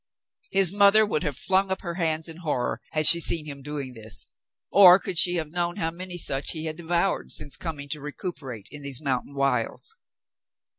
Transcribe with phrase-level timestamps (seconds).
[0.49, 3.93] His mother would have flung up her hands in horror had she seen him doing
[3.93, 4.25] this,
[4.71, 8.67] or could she have known how many such he had devoured since coming to recuperate
[8.71, 9.95] in these mountain wilds.